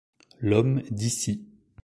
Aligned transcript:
L’homme 0.39 0.81
d’ici. 0.89 1.45